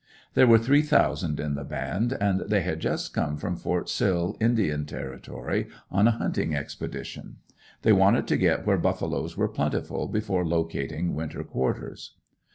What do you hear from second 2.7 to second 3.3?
just